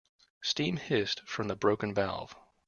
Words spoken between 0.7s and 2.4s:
hissed from the broken valve.